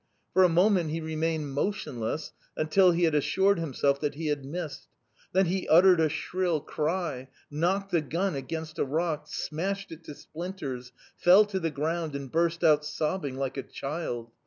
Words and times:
For 0.33 0.41
a 0.41 0.49
moment 0.49 0.89
he 0.89 0.99
remained 0.99 1.51
motionless, 1.53 2.31
until 2.57 2.89
he 2.89 3.03
had 3.03 3.13
assured 3.13 3.59
himself 3.59 4.01
that 4.01 4.15
he 4.15 4.29
had 4.29 4.43
missed. 4.43 4.87
Then 5.31 5.45
he 5.45 5.67
uttered 5.69 5.99
a 5.99 6.09
shrill 6.09 6.59
cry, 6.59 7.27
knocked 7.51 7.91
the 7.91 8.01
gun 8.01 8.33
against 8.33 8.79
a 8.79 8.83
rock, 8.83 9.27
smashed 9.27 9.91
it 9.91 10.03
to 10.05 10.15
splinters, 10.15 10.91
fell 11.17 11.45
to 11.45 11.59
the 11.59 11.69
ground, 11.69 12.15
and 12.15 12.31
burst 12.31 12.63
out 12.63 12.83
sobbing 12.83 13.37
like 13.37 13.57
a 13.57 13.61
child... 13.61 14.31